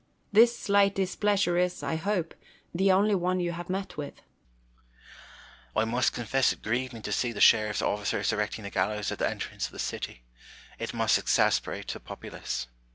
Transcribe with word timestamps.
This 0.31 0.57
slight 0.57 0.95
displeasure 0.95 1.57
is, 1.59 1.83
I 1.83 1.95
hope, 1.95 2.33
the 2.73 2.91
only 2.91 3.13
one 3.13 3.39
you 3.39 3.51
have 3.51 3.69
met 3.69 3.97
with. 3.97 4.15
Pliilip 4.15 4.87
Savage. 4.87 5.71
I 5.75 5.85
must 5.85 6.13
confess 6.13 6.51
it 6.51 6.63
grieved 6.63 6.93
me 6.93 7.01
to 7.01 7.11
see 7.11 7.31
the 7.31 7.39
sheriS''s 7.39 7.83
officers 7.83 8.33
erecting 8.33 8.63
the 8.63 8.71
gallows 8.71 9.11
at 9.11 9.19
the 9.19 9.29
entrance 9.29 9.67
of 9.67 9.73
the 9.73 9.77
city: 9.77 10.23
it 10.79 10.95
must 10.95 11.19
exasperate 11.19 11.89
the 11.89 11.99
populace. 11.99 12.65